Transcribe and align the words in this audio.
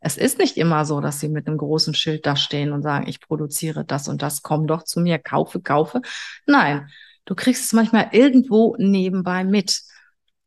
Es 0.00 0.16
ist 0.16 0.38
nicht 0.38 0.56
immer 0.56 0.84
so, 0.84 1.00
dass 1.00 1.20
sie 1.20 1.28
mit 1.28 1.46
einem 1.46 1.58
großen 1.58 1.94
Schild 1.94 2.26
da 2.26 2.36
stehen 2.36 2.72
und 2.72 2.82
sagen, 2.82 3.06
ich 3.06 3.20
produziere 3.20 3.84
das 3.84 4.08
und 4.08 4.22
das, 4.22 4.42
komm 4.42 4.66
doch 4.66 4.84
zu 4.84 5.00
mir, 5.00 5.18
kaufe, 5.18 5.60
kaufe. 5.60 6.00
Nein, 6.46 6.88
du 7.26 7.34
kriegst 7.34 7.64
es 7.64 7.72
manchmal 7.72 8.08
irgendwo 8.12 8.76
nebenbei 8.78 9.44
mit 9.44 9.82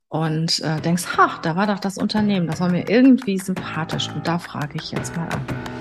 und 0.09 0.59
äh, 0.59 0.81
denkst, 0.81 1.17
ha, 1.17 1.39
da 1.41 1.55
war 1.55 1.67
doch 1.67 1.79
das 1.79 1.97
Unternehmen, 1.97 2.47
das 2.47 2.59
war 2.59 2.69
mir 2.69 2.89
irgendwie 2.89 3.39
sympathisch 3.39 4.09
und 4.09 4.27
da 4.27 4.39
frage 4.39 4.77
ich 4.77 4.91
jetzt 4.91 5.15
mal 5.15 5.27
an. 5.29 5.72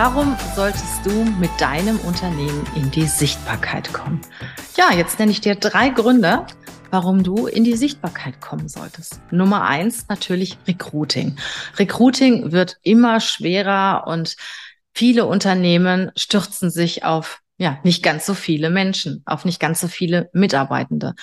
Warum 0.00 0.36
solltest 0.54 1.04
du 1.04 1.10
mit 1.40 1.50
deinem 1.58 1.98
Unternehmen 1.98 2.64
in 2.76 2.88
die 2.92 3.08
Sichtbarkeit 3.08 3.92
kommen? 3.92 4.20
Ja, 4.76 4.96
jetzt 4.96 5.18
nenne 5.18 5.32
ich 5.32 5.40
dir 5.40 5.56
drei 5.56 5.88
Gründe, 5.88 6.46
warum 6.92 7.24
du 7.24 7.48
in 7.48 7.64
die 7.64 7.74
Sichtbarkeit 7.74 8.40
kommen 8.40 8.68
solltest. 8.68 9.20
Nummer 9.32 9.64
eins, 9.64 10.06
natürlich 10.08 10.56
Recruiting. 10.68 11.34
Recruiting 11.80 12.52
wird 12.52 12.76
immer 12.82 13.18
schwerer 13.18 14.04
und 14.06 14.36
viele 14.94 15.26
Unternehmen 15.26 16.12
stürzen 16.14 16.70
sich 16.70 17.02
auf 17.02 17.40
ja, 17.56 17.80
nicht 17.82 18.04
ganz 18.04 18.24
so 18.24 18.34
viele 18.34 18.70
Menschen, 18.70 19.24
auf 19.26 19.44
nicht 19.44 19.58
ganz 19.58 19.80
so 19.80 19.88
viele 19.88 20.30
Mitarbeitende. 20.32 21.14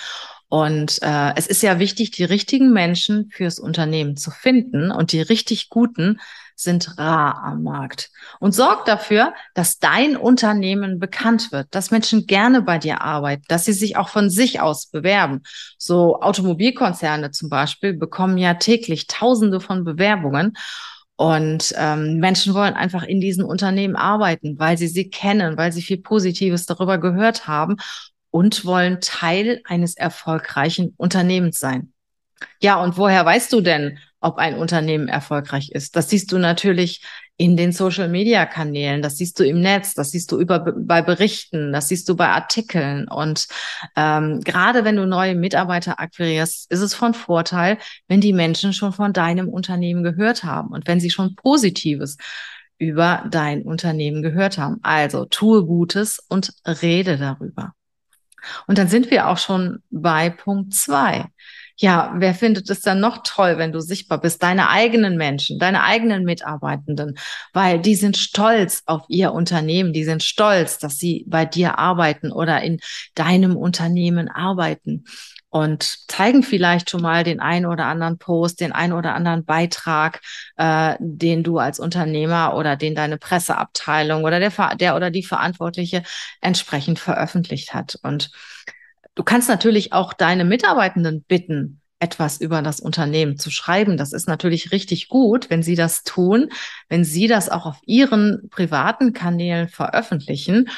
Und 0.48 0.98
äh, 1.00 1.32
es 1.34 1.46
ist 1.46 1.62
ja 1.62 1.78
wichtig, 1.78 2.10
die 2.10 2.24
richtigen 2.24 2.74
Menschen 2.74 3.30
fürs 3.30 3.58
Unternehmen 3.58 4.18
zu 4.18 4.30
finden 4.30 4.90
und 4.90 5.12
die 5.12 5.22
richtig 5.22 5.70
guten 5.70 6.18
sind 6.56 6.98
rar 6.98 7.44
am 7.44 7.62
Markt. 7.62 8.10
Und 8.40 8.52
sorg 8.52 8.86
dafür, 8.86 9.34
dass 9.54 9.78
dein 9.78 10.16
Unternehmen 10.16 10.98
bekannt 10.98 11.52
wird, 11.52 11.68
dass 11.70 11.90
Menschen 11.90 12.26
gerne 12.26 12.62
bei 12.62 12.78
dir 12.78 13.02
arbeiten, 13.02 13.44
dass 13.48 13.66
sie 13.66 13.74
sich 13.74 13.96
auch 13.96 14.08
von 14.08 14.30
sich 14.30 14.60
aus 14.60 14.86
bewerben. 14.86 15.42
So 15.78 16.20
Automobilkonzerne 16.20 17.30
zum 17.30 17.50
Beispiel 17.50 17.92
bekommen 17.92 18.38
ja 18.38 18.54
täglich 18.54 19.06
Tausende 19.06 19.60
von 19.60 19.84
Bewerbungen. 19.84 20.54
Und 21.16 21.74
ähm, 21.76 22.18
Menschen 22.18 22.52
wollen 22.54 22.74
einfach 22.74 23.02
in 23.02 23.20
diesen 23.20 23.44
Unternehmen 23.44 23.96
arbeiten, 23.96 24.58
weil 24.58 24.76
sie 24.76 24.88
sie 24.88 25.08
kennen, 25.08 25.56
weil 25.56 25.72
sie 25.72 25.82
viel 25.82 25.98
Positives 25.98 26.66
darüber 26.66 26.98
gehört 26.98 27.46
haben 27.46 27.76
und 28.30 28.64
wollen 28.64 29.00
Teil 29.00 29.60
eines 29.64 29.96
erfolgreichen 29.96 30.92
Unternehmens 30.98 31.58
sein. 31.58 31.92
Ja, 32.60 32.82
und 32.82 32.98
woher 32.98 33.24
weißt 33.24 33.50
du 33.52 33.62
denn, 33.62 33.98
ob 34.26 34.38
ein 34.38 34.56
Unternehmen 34.56 35.06
erfolgreich 35.06 35.70
ist. 35.70 35.94
Das 35.94 36.10
siehst 36.10 36.32
du 36.32 36.38
natürlich 36.38 37.00
in 37.36 37.56
den 37.56 37.70
Social-Media-Kanälen, 37.70 39.02
das 39.02 39.18
siehst 39.18 39.38
du 39.38 39.44
im 39.44 39.60
Netz, 39.60 39.94
das 39.94 40.10
siehst 40.10 40.32
du 40.32 40.40
über, 40.40 40.58
bei 40.58 41.00
Berichten, 41.00 41.72
das 41.72 41.88
siehst 41.88 42.08
du 42.08 42.16
bei 42.16 42.28
Artikeln. 42.28 43.06
Und 43.06 43.46
ähm, 43.94 44.40
gerade 44.40 44.84
wenn 44.84 44.96
du 44.96 45.06
neue 45.06 45.36
Mitarbeiter 45.36 46.00
akquirierst, 46.00 46.70
ist 46.72 46.80
es 46.80 46.94
von 46.94 47.14
Vorteil, 47.14 47.78
wenn 48.08 48.20
die 48.20 48.32
Menschen 48.32 48.72
schon 48.72 48.92
von 48.92 49.12
deinem 49.12 49.48
Unternehmen 49.48 50.02
gehört 50.02 50.42
haben 50.42 50.70
und 50.70 50.88
wenn 50.88 50.98
sie 50.98 51.10
schon 51.10 51.36
Positives 51.36 52.16
über 52.78 53.24
dein 53.30 53.62
Unternehmen 53.62 54.22
gehört 54.22 54.58
haben. 54.58 54.78
Also 54.82 55.24
tue 55.26 55.64
Gutes 55.64 56.18
und 56.28 56.52
rede 56.66 57.16
darüber. 57.16 57.74
Und 58.66 58.78
dann 58.78 58.88
sind 58.88 59.10
wir 59.12 59.28
auch 59.28 59.38
schon 59.38 59.82
bei 59.90 60.30
Punkt 60.30 60.74
zwei 60.74 61.26
ja, 61.78 62.14
wer 62.16 62.34
findet 62.34 62.70
es 62.70 62.80
dann 62.80 63.00
noch 63.00 63.22
toll, 63.22 63.58
wenn 63.58 63.72
du 63.72 63.80
sichtbar 63.80 64.20
bist? 64.20 64.42
Deine 64.42 64.70
eigenen 64.70 65.16
Menschen, 65.18 65.58
deine 65.58 65.82
eigenen 65.82 66.24
Mitarbeitenden, 66.24 67.18
weil 67.52 67.80
die 67.80 67.94
sind 67.94 68.16
stolz 68.16 68.82
auf 68.86 69.02
ihr 69.08 69.32
Unternehmen, 69.32 69.92
die 69.92 70.04
sind 70.04 70.22
stolz, 70.22 70.78
dass 70.78 70.96
sie 70.98 71.24
bei 71.28 71.44
dir 71.44 71.78
arbeiten 71.78 72.32
oder 72.32 72.62
in 72.62 72.80
deinem 73.14 73.56
Unternehmen 73.56 74.28
arbeiten 74.28 75.04
und 75.50 76.10
zeigen 76.10 76.42
vielleicht 76.42 76.90
schon 76.90 77.02
mal 77.02 77.24
den 77.24 77.40
einen 77.40 77.66
oder 77.66 77.86
anderen 77.86 78.18
Post, 78.18 78.60
den 78.60 78.72
einen 78.72 78.92
oder 78.92 79.14
anderen 79.14 79.44
Beitrag, 79.44 80.20
äh, 80.56 80.96
den 80.98 81.42
du 81.42 81.58
als 81.58 81.78
Unternehmer 81.78 82.54
oder 82.56 82.76
den 82.76 82.94
deine 82.94 83.18
Presseabteilung 83.18 84.24
oder 84.24 84.40
der, 84.40 84.52
der 84.76 84.96
oder 84.96 85.10
die 85.10 85.22
Verantwortliche 85.22 86.02
entsprechend 86.40 86.98
veröffentlicht 86.98 87.74
hat. 87.74 87.98
Und 88.02 88.30
Du 89.16 89.24
kannst 89.24 89.48
natürlich 89.48 89.92
auch 89.92 90.12
deine 90.12 90.44
Mitarbeitenden 90.44 91.24
bitten, 91.26 91.80
etwas 91.98 92.40
über 92.40 92.62
das 92.62 92.78
Unternehmen 92.78 93.38
zu 93.38 93.50
schreiben. 93.50 93.96
Das 93.96 94.12
ist 94.12 94.28
natürlich 94.28 94.70
richtig 94.70 95.08
gut, 95.08 95.50
wenn 95.50 95.62
sie 95.62 95.74
das 95.74 96.04
tun, 96.04 96.50
wenn 96.88 97.04
sie 97.04 97.26
das 97.26 97.48
auch 97.48 97.66
auf 97.66 97.78
ihren 97.86 98.48
privaten 98.50 99.12
Kanälen 99.12 99.68
veröffentlichen 99.68 100.68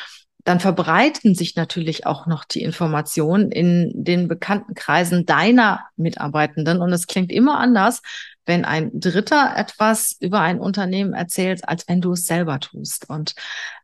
dann 0.49 0.61
verbreiten 0.61 1.35
sich 1.35 1.57
natürlich 1.57 2.07
auch 2.07 2.27
noch 2.27 2.43
die 2.45 2.63
Informationen 2.63 3.53
in 3.53 3.93
den 3.95 4.29
bekannten 4.29 4.73
Kreisen 4.73 5.27
deiner 5.27 5.85
Mitarbeitenden. 5.97 6.81
Und 6.81 6.91
es 6.91 7.07
klingt 7.07 7.31
immer 7.31 7.59
anders, 7.59 8.01
wenn 8.49 8.65
ein 8.65 8.91
Dritter 8.99 9.53
etwas 9.57 10.17
über 10.21 10.41
ein 10.41 10.59
Unternehmen 10.59 11.13
erzählt, 11.13 11.69
als 11.69 11.87
wenn 11.87 12.01
du 12.01 12.13
es 12.13 12.25
selber 12.25 12.59
tust. 12.59 13.09
Und 13.11 13.35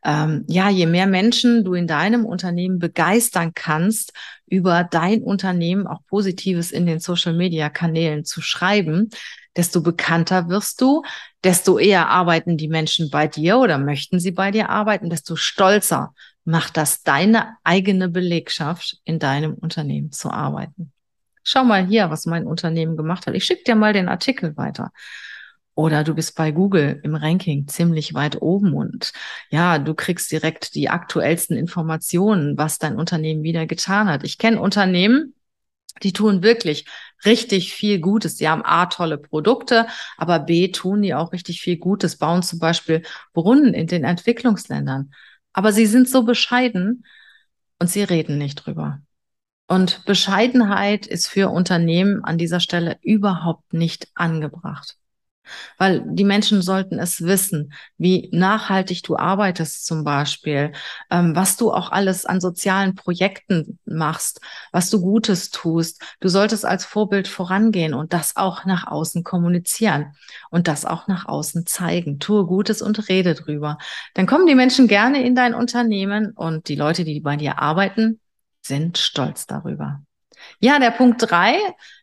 ähm, 0.03 0.43
ja, 0.47 0.69
je 0.69 0.87
mehr 0.87 1.05
Menschen 1.05 1.63
du 1.63 1.75
in 1.75 1.85
deinem 1.85 2.25
Unternehmen 2.25 2.79
begeistern 2.79 3.53
kannst, 3.53 4.11
über 4.47 4.83
dein 4.83 5.21
Unternehmen 5.21 5.85
auch 5.85 5.99
Positives 6.07 6.71
in 6.71 6.87
den 6.87 6.99
Social-Media-Kanälen 6.99 8.25
zu 8.25 8.41
schreiben, 8.41 9.11
desto 9.55 9.81
bekannter 9.81 10.49
wirst 10.49 10.81
du, 10.81 11.03
desto 11.43 11.77
eher 11.77 12.09
arbeiten 12.09 12.57
die 12.57 12.67
Menschen 12.67 13.11
bei 13.11 13.27
dir 13.27 13.59
oder 13.59 13.77
möchten 13.77 14.19
sie 14.19 14.31
bei 14.31 14.49
dir 14.49 14.69
arbeiten, 14.69 15.11
desto 15.11 15.35
stolzer 15.35 16.13
macht 16.43 16.75
das 16.75 17.03
deine 17.03 17.57
eigene 17.63 18.09
Belegschaft, 18.09 18.97
in 19.03 19.19
deinem 19.19 19.53
Unternehmen 19.53 20.11
zu 20.11 20.31
arbeiten. 20.31 20.91
Schau 21.45 21.63
mal 21.63 21.85
hier, 21.85 22.09
was 22.09 22.25
mein 22.25 22.47
Unternehmen 22.47 22.97
gemacht 22.97 23.27
hat. 23.27 23.35
Ich 23.35 23.45
schicke 23.45 23.63
dir 23.63 23.75
mal 23.75 23.93
den 23.93 24.09
Artikel 24.09 24.57
weiter. 24.57 24.91
Oder 25.75 26.03
du 26.03 26.15
bist 26.15 26.35
bei 26.35 26.51
Google 26.51 26.99
im 27.03 27.15
Ranking 27.15 27.67
ziemlich 27.67 28.13
weit 28.13 28.41
oben 28.41 28.73
und 28.73 29.11
ja, 29.49 29.77
du 29.77 29.93
kriegst 29.93 30.31
direkt 30.31 30.73
die 30.73 30.89
aktuellsten 30.89 31.55
Informationen, 31.57 32.57
was 32.57 32.79
dein 32.79 32.97
Unternehmen 32.97 33.43
wieder 33.43 33.65
getan 33.67 34.07
hat. 34.09 34.23
Ich 34.23 34.37
kenne 34.37 34.59
Unternehmen, 34.59 35.35
die 36.01 36.13
tun 36.13 36.43
wirklich 36.43 36.85
richtig 37.25 37.73
viel 37.73 37.99
Gutes. 37.99 38.35
Die 38.35 38.49
haben 38.49 38.63
A, 38.63 38.87
tolle 38.87 39.17
Produkte, 39.17 39.87
aber 40.17 40.39
B, 40.39 40.69
tun 40.71 41.01
die 41.01 41.13
auch 41.13 41.31
richtig 41.31 41.61
viel 41.61 41.77
Gutes, 41.77 42.17
bauen 42.17 42.41
zum 42.41 42.59
Beispiel 42.59 43.03
Brunnen 43.33 43.73
in 43.73 43.87
den 43.87 44.03
Entwicklungsländern. 44.03 45.13
Aber 45.53 45.73
sie 45.73 45.85
sind 45.85 46.09
so 46.09 46.23
bescheiden 46.23 47.05
und 47.79 47.89
sie 47.89 48.03
reden 48.03 48.37
nicht 48.37 48.55
drüber. 48.55 49.01
Und 49.67 50.05
Bescheidenheit 50.05 51.07
ist 51.07 51.27
für 51.27 51.49
Unternehmen 51.49 52.23
an 52.23 52.37
dieser 52.37 52.59
Stelle 52.59 52.97
überhaupt 53.01 53.73
nicht 53.73 54.07
angebracht. 54.13 54.97
Weil 55.77 56.03
die 56.05 56.23
Menschen 56.23 56.61
sollten 56.61 56.99
es 56.99 57.21
wissen, 57.21 57.73
wie 57.97 58.29
nachhaltig 58.31 59.03
du 59.03 59.17
arbeitest 59.17 59.85
zum 59.85 60.03
Beispiel, 60.03 60.71
ähm, 61.11 61.35
was 61.35 61.57
du 61.57 61.71
auch 61.71 61.91
alles 61.91 62.25
an 62.25 62.41
sozialen 62.41 62.95
Projekten 62.95 63.79
machst, 63.85 64.41
was 64.71 64.89
du 64.89 65.01
Gutes 65.01 65.51
tust. 65.51 66.01
Du 66.19 66.29
solltest 66.29 66.65
als 66.65 66.85
Vorbild 66.85 67.27
vorangehen 67.27 67.93
und 67.93 68.13
das 68.13 68.35
auch 68.35 68.65
nach 68.65 68.87
außen 68.87 69.23
kommunizieren 69.23 70.13
und 70.49 70.67
das 70.67 70.85
auch 70.85 71.07
nach 71.07 71.27
außen 71.27 71.65
zeigen. 71.65 72.19
Tue 72.19 72.45
Gutes 72.45 72.81
und 72.81 73.07
rede 73.09 73.35
drüber. 73.35 73.77
Dann 74.13 74.25
kommen 74.25 74.47
die 74.47 74.55
Menschen 74.55 74.87
gerne 74.87 75.23
in 75.23 75.35
dein 75.35 75.53
Unternehmen 75.53 76.31
und 76.31 76.69
die 76.69 76.75
Leute, 76.75 77.03
die 77.03 77.19
bei 77.19 77.35
dir 77.35 77.59
arbeiten, 77.59 78.19
sind 78.65 78.97
stolz 78.97 79.47
darüber. 79.47 80.01
Ja, 80.59 80.79
der 80.79 80.91
Punkt 80.91 81.29
drei 81.29 81.57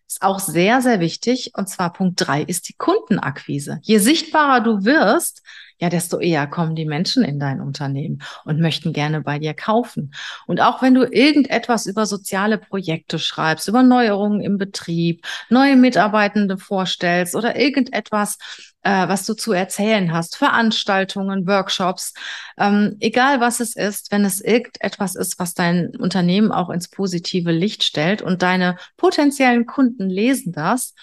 ist 0.07 0.23
auch 0.23 0.39
sehr, 0.39 0.83
sehr 0.83 1.01
wichtig. 1.01 1.53
Und 1.55 1.69
zwar 1.69 1.93
Punkt 1.93 2.21
drei 2.21 2.43
ist 2.43 2.69
die 2.69 2.75
Kundenakquise. 2.75 3.79
Je 3.83 3.99
sichtbarer 3.99 4.61
du 4.61 4.85
wirst, 4.85 5.43
ja, 5.79 5.89
desto 5.89 6.21
eher 6.21 6.47
kommen 6.47 6.77
die 6.77 6.85
Menschen 6.85 7.25
in 7.25 7.41
dein 7.41 7.61
Unternehmen 7.61 8.23
und 8.45 8.61
möchten 8.61 8.93
gerne 8.93 9.21
bei 9.21 9.41
dir 9.41 9.53
kaufen. 9.53 10.15
Und 10.47 10.61
auch 10.61 10.81
wenn 10.81 10.95
du 10.95 11.03
irgendetwas 11.03 11.87
über 11.87 12.07
soziale 12.07 12.59
Projekte 12.59 13.19
schreibst, 13.19 13.67
über 13.67 13.83
Neuerungen 13.83 14.41
im 14.41 14.59
Betrieb, 14.59 15.27
neue 15.51 15.75
Mitarbeitende 15.75 16.57
vorstellst 16.57 17.35
oder 17.35 17.57
irgendetwas, 17.57 18.39
äh, 18.83 19.09
was 19.09 19.25
du 19.27 19.35
zu 19.35 19.53
erzählen 19.53 20.13
hast, 20.13 20.37
Veranstaltungen, 20.37 21.47
Workshops, 21.47 22.15
ähm, 22.59 22.97
egal 23.01 23.41
was 23.41 23.61
es 23.61 23.77
ist, 23.77 24.13
wenn 24.13 24.25
es 24.25 24.41
irgendetwas 24.41 25.15
ist, 25.15 25.39
was 25.39 25.55
dein 25.55 25.97
Unternehmen 25.97 26.53
auch 26.53 26.71
ins 26.71 26.89
positive 26.89 27.53
Licht 27.53 27.85
stellt 27.85 28.23
und 28.23 28.43
deine 28.43 28.77
potenziellen 28.97 29.67
Kunden 29.67 30.09
lesen 30.09 30.53
das, 30.53 30.95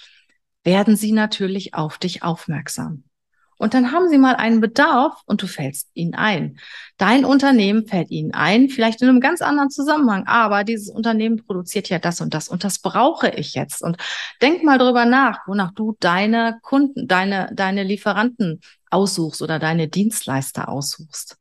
werden 0.64 0.96
sie 0.96 1.12
natürlich 1.12 1.74
auf 1.74 1.98
dich 1.98 2.24
aufmerksam. 2.24 3.04
Und 3.60 3.74
dann 3.74 3.92
haben 3.92 4.08
sie 4.08 4.18
mal 4.18 4.38
einen 4.38 4.62
Bedarf 4.62 5.22
und 5.26 5.42
du 5.42 5.48
fällst 5.48 5.90
ihnen 5.94 6.16
ein. 6.16 6.58
Dein 6.98 7.26
Unternehmen 7.26 7.86
fällt 7.86 8.10
ihnen 8.10 8.34
ein, 8.34 8.70
vielleicht 8.70 9.02
in 9.02 9.10
einem 9.10 9.20
ganz 9.20 9.42
anderen 9.42 9.70
Zusammenhang, 9.70 10.26
aber 10.28 10.64
dieses 10.64 10.90
Unternehmen 10.90 11.46
produziert 11.46 11.90
ja 11.90 12.00
das 12.00 12.22
und 12.22 12.34
das 12.34 12.48
und 12.48 12.64
das 12.64 12.80
brauche 12.80 13.28
ich 13.30 13.56
jetzt. 13.56 13.84
Und 13.84 13.98
denk 14.42 14.64
mal 14.64 14.78
drüber 14.78 15.04
nach, 15.04 15.46
wonach 15.46 15.74
du 15.74 15.98
deine 16.00 16.58
Kunden, 16.62 17.06
deine, 17.06 17.52
deine 17.54 17.84
Lieferanten 17.84 18.62
aussuchst 18.90 19.42
oder 19.42 19.60
deine 19.60 19.90
Dienstleister 19.90 20.70
aussuchst. 20.70 21.36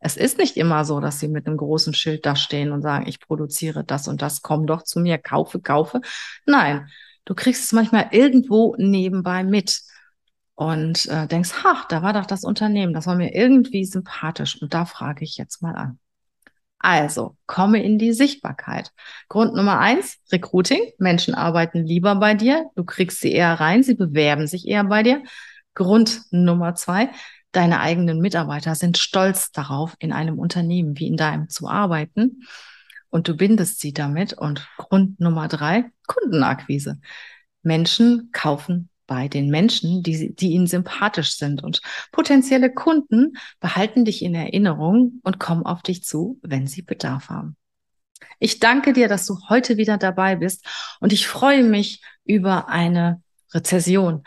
Es 0.00 0.18
ist 0.18 0.36
nicht 0.36 0.58
immer 0.58 0.84
so, 0.84 1.00
dass 1.00 1.18
sie 1.18 1.28
mit 1.28 1.46
einem 1.46 1.56
großen 1.56 1.94
Schild 1.94 2.26
da 2.26 2.36
stehen 2.36 2.72
und 2.72 2.82
sagen, 2.82 3.08
ich 3.08 3.20
produziere 3.20 3.84
das 3.84 4.06
und 4.06 4.20
das, 4.20 4.42
komm 4.42 4.66
doch 4.66 4.82
zu 4.82 5.00
mir, 5.00 5.16
kaufe, 5.16 5.60
kaufe. 5.60 6.02
Nein, 6.44 6.88
du 7.24 7.34
kriegst 7.34 7.64
es 7.64 7.72
manchmal 7.72 8.08
irgendwo 8.10 8.76
nebenbei 8.76 9.44
mit 9.44 9.80
und 10.54 11.06
äh, 11.06 11.26
denkst, 11.26 11.64
ha, 11.64 11.84
da 11.88 12.02
war 12.02 12.12
doch 12.12 12.26
das 12.26 12.44
Unternehmen, 12.44 12.94
das 12.94 13.06
war 13.06 13.16
mir 13.16 13.34
irgendwie 13.34 13.84
sympathisch 13.84 14.60
und 14.60 14.74
da 14.74 14.84
frage 14.84 15.24
ich 15.24 15.36
jetzt 15.36 15.62
mal 15.62 15.74
an. 15.74 15.98
Also, 16.78 17.38
komme 17.46 17.82
in 17.82 17.98
die 17.98 18.12
Sichtbarkeit. 18.12 18.92
Grund 19.30 19.54
Nummer 19.54 19.78
eins, 19.78 20.18
Recruiting. 20.30 20.92
Menschen 20.98 21.34
arbeiten 21.34 21.82
lieber 21.86 22.14
bei 22.16 22.34
dir. 22.34 22.66
Du 22.76 22.84
kriegst 22.84 23.20
sie 23.20 23.32
eher 23.32 23.58
rein. 23.58 23.82
Sie 23.82 23.94
bewerben 23.94 24.46
sich 24.46 24.68
eher 24.68 24.84
bei 24.84 25.02
dir. 25.02 25.22
Grund 25.72 26.20
Nummer 26.30 26.74
zwei, 26.74 27.08
deine 27.52 27.80
eigenen 27.80 28.20
Mitarbeiter 28.20 28.74
sind 28.74 28.98
stolz 28.98 29.50
darauf, 29.50 29.94
in 29.98 30.12
einem 30.12 30.38
Unternehmen 30.38 30.98
wie 30.98 31.06
in 31.06 31.16
deinem 31.16 31.48
zu 31.48 31.68
arbeiten. 31.68 32.42
Und 33.08 33.28
du 33.28 33.34
bindest 33.34 33.80
sie 33.80 33.94
damit. 33.94 34.34
Und 34.34 34.68
Grund 34.76 35.18
Nummer 35.20 35.48
drei, 35.48 35.90
Kundenakquise. 36.06 37.00
Menschen 37.62 38.28
kaufen 38.30 38.90
bei 39.06 39.28
den 39.28 39.48
Menschen, 39.48 40.02
die, 40.02 40.34
die 40.34 40.52
ihnen 40.52 40.66
sympathisch 40.66 41.36
sind. 41.36 41.62
Und 41.62 41.80
potenzielle 42.12 42.72
Kunden 42.72 43.36
behalten 43.60 44.04
dich 44.04 44.22
in 44.22 44.34
Erinnerung 44.34 45.20
und 45.22 45.38
kommen 45.38 45.64
auf 45.64 45.82
dich 45.82 46.04
zu, 46.04 46.38
wenn 46.42 46.66
sie 46.66 46.82
Bedarf 46.82 47.28
haben. 47.28 47.56
Ich 48.38 48.60
danke 48.60 48.92
dir, 48.92 49.08
dass 49.08 49.26
du 49.26 49.38
heute 49.48 49.76
wieder 49.76 49.98
dabei 49.98 50.36
bist 50.36 50.66
und 51.00 51.12
ich 51.12 51.26
freue 51.26 51.62
mich 51.62 52.02
über 52.24 52.68
eine 52.68 53.22
Rezession. 53.52 54.24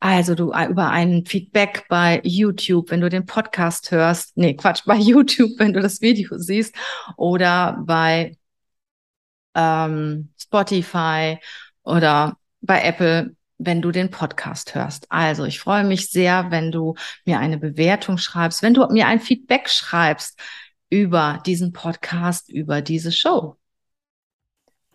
Also 0.00 0.34
du 0.34 0.52
äh, 0.52 0.66
über 0.66 0.88
ein 0.88 1.26
Feedback 1.26 1.84
bei 1.88 2.20
YouTube, 2.24 2.90
wenn 2.90 3.02
du 3.02 3.10
den 3.10 3.26
Podcast 3.26 3.90
hörst. 3.90 4.36
Nee, 4.36 4.54
Quatsch, 4.54 4.82
bei 4.86 4.96
YouTube, 4.96 5.50
wenn 5.58 5.74
du 5.74 5.80
das 5.80 6.00
Video 6.00 6.38
siehst 6.38 6.74
oder 7.18 7.82
bei 7.84 8.36
ähm, 9.54 10.32
Spotify 10.38 11.38
oder 11.82 12.38
bei 12.62 12.82
Apple, 12.82 13.36
wenn 13.60 13.82
du 13.82 13.92
den 13.92 14.10
Podcast 14.10 14.74
hörst. 14.74 15.06
Also 15.10 15.44
ich 15.44 15.60
freue 15.60 15.84
mich 15.84 16.10
sehr, 16.10 16.50
wenn 16.50 16.72
du 16.72 16.94
mir 17.24 17.38
eine 17.38 17.58
Bewertung 17.58 18.18
schreibst, 18.18 18.62
wenn 18.62 18.74
du 18.74 18.86
mir 18.86 19.06
ein 19.06 19.20
Feedback 19.20 19.68
schreibst 19.68 20.40
über 20.88 21.40
diesen 21.46 21.72
Podcast, 21.72 22.48
über 22.48 22.80
diese 22.80 23.12
Show. 23.12 23.56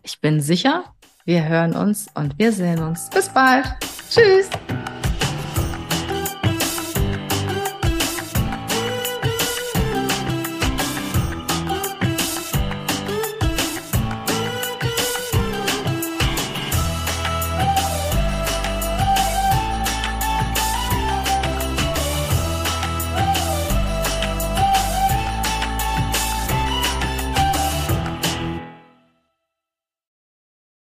Ich 0.02 0.20
bin 0.20 0.40
sicher, 0.40 0.84
wir 1.24 1.48
hören 1.48 1.74
uns 1.74 2.08
und 2.14 2.38
wir 2.38 2.52
sehen 2.52 2.82
uns. 2.82 3.08
Bis 3.10 3.28
bald. 3.28 3.66
Tschüss. 4.10 4.50